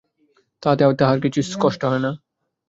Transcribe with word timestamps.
তাহাতে 0.63 0.83
তাহার 0.99 1.17
কিছু 1.23 1.39
কষ্ট 1.61 1.81
হয় 1.85 2.01
না। 2.05 2.11